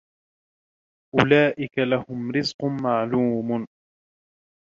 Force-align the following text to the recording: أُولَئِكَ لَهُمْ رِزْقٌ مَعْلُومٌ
أُولَئِكَ 1.15 1.77
لَهُمْ 1.79 2.31
رِزْقٌ 2.31 2.65
مَعْلُومٌ 2.83 3.65